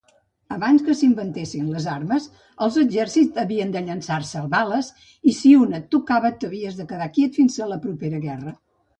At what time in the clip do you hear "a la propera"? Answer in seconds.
7.67-8.23